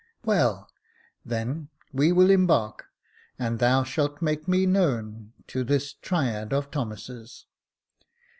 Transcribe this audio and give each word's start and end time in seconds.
"Well, 0.25 0.67
then, 1.23 1.69
we 1.93 2.11
will 2.11 2.31
embark, 2.31 2.85
and 3.37 3.59
thou 3.59 3.83
shalt 3.83 4.19
make 4.19 4.47
me 4.47 4.65
known 4.65 5.33
to 5.49 5.63
this 5.63 5.93
triad 5.93 6.51
of 6.53 6.71
Thomases. 6.71 7.45